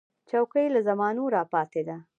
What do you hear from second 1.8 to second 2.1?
ده.